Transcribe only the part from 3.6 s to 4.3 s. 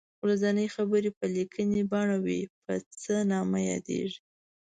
یادیږي.